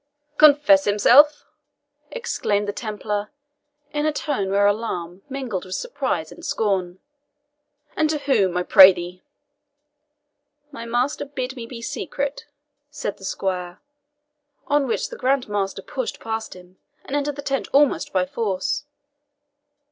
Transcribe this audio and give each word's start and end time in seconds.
"Confess 0.39 0.85
himself!" 0.85 1.45
exclaimed 2.09 2.67
the 2.67 2.73
Templar, 2.73 3.29
in 3.93 4.07
a 4.07 4.11
tone 4.11 4.49
where 4.49 4.65
alarm 4.65 5.21
mingled 5.29 5.63
with 5.63 5.75
surprise 5.75 6.31
and 6.31 6.43
scorn 6.43 6.97
"and 7.95 8.09
to 8.09 8.17
whom, 8.17 8.57
I 8.57 8.63
pray 8.63 8.93
thee?" 8.93 9.21
"My 10.71 10.85
master 10.87 11.23
bid 11.23 11.55
me 11.55 11.67
be 11.67 11.83
secret," 11.83 12.47
said 12.89 13.17
the 13.19 13.25
squire; 13.25 13.79
on 14.65 14.87
which 14.87 15.09
the 15.11 15.17
Grand 15.19 15.47
Master 15.47 15.83
pushed 15.83 16.19
past 16.19 16.55
him, 16.55 16.79
and 17.05 17.15
entered 17.15 17.35
the 17.35 17.43
tent 17.43 17.67
almost 17.71 18.11
by 18.11 18.25
force. 18.25 18.85